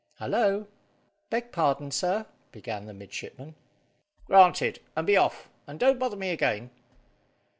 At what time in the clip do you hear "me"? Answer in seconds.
6.17-6.31